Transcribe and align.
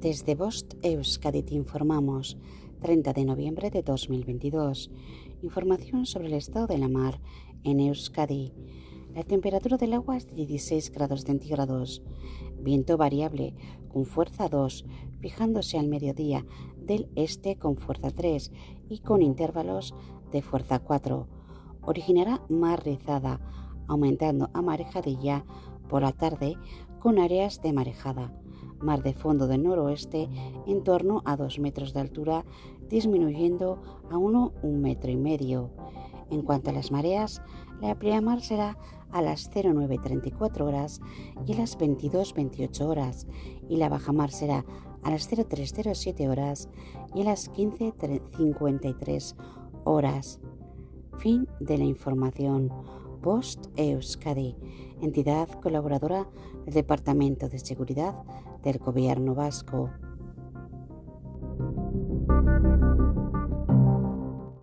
Desde 0.00 0.34
Bost 0.34 0.76
Euskadi 0.82 1.42
te 1.42 1.54
informamos 1.54 2.38
30 2.80 3.12
de 3.12 3.26
noviembre 3.26 3.68
de 3.68 3.82
2022. 3.82 4.90
Información 5.42 6.06
sobre 6.06 6.28
el 6.28 6.32
estado 6.32 6.66
de 6.66 6.78
la 6.78 6.88
mar 6.88 7.20
en 7.64 7.80
Euskadi. 7.80 8.54
La 9.14 9.24
temperatura 9.24 9.76
del 9.76 9.92
agua 9.92 10.16
es 10.16 10.26
de 10.26 10.36
16 10.36 10.90
grados 10.92 11.24
centígrados. 11.24 12.02
Viento 12.58 12.96
variable 12.96 13.54
con 13.92 14.06
fuerza 14.06 14.48
2, 14.48 14.86
fijándose 15.20 15.78
al 15.78 15.88
mediodía 15.88 16.46
del 16.78 17.10
este 17.14 17.56
con 17.56 17.76
fuerza 17.76 18.10
3 18.10 18.52
y 18.88 19.00
con 19.00 19.20
intervalos 19.20 19.94
de 20.32 20.40
fuerza 20.40 20.78
4. 20.78 21.28
Originará 21.82 22.40
mar 22.48 22.82
rizada, 22.86 23.38
aumentando 23.86 24.48
a 24.54 24.62
marejadilla 24.62 25.44
por 25.90 26.00
la 26.00 26.12
tarde 26.12 26.56
con 27.00 27.18
áreas 27.18 27.60
de 27.60 27.74
marejada 27.74 28.32
mar 28.80 29.02
de 29.02 29.14
fondo 29.14 29.46
del 29.46 29.62
noroeste 29.62 30.28
en 30.66 30.82
torno 30.82 31.22
a 31.24 31.36
2 31.36 31.58
metros 31.58 31.92
de 31.92 32.00
altura, 32.00 32.44
disminuyendo 32.88 33.80
a 34.10 34.18
1 34.18 34.52
un 34.62 34.80
metro 34.80 35.10
y 35.10 35.16
medio. 35.16 35.70
En 36.30 36.42
cuanto 36.42 36.70
a 36.70 36.72
las 36.72 36.90
mareas, 36.92 37.42
la 37.80 37.98
pleamar 37.98 38.40
será 38.40 38.78
a 39.10 39.22
las 39.22 39.50
09.34 39.50 40.60
horas 40.60 41.00
y 41.46 41.54
a 41.54 41.58
las 41.58 41.78
22.28 41.78 42.80
horas, 42.82 43.26
y 43.68 43.76
la 43.76 43.88
bajamar 43.88 44.30
será 44.30 44.64
a 45.02 45.10
las 45.10 45.30
03.07 45.30 46.28
horas 46.28 46.68
y 47.14 47.22
a 47.22 47.24
las 47.24 47.50
15.53 47.50 49.34
horas. 49.84 50.40
Fin 51.18 51.48
de 51.58 51.78
la 51.78 51.84
información. 51.84 52.70
Post 53.20 53.66
Euskadi, 53.76 54.56
entidad 55.02 55.48
colaboradora 55.60 56.26
del 56.64 56.74
Departamento 56.74 57.48
de 57.48 57.58
Seguridad 57.58 58.14
del 58.62 58.78
Gobierno 58.78 59.34
Vasco. 59.34 59.90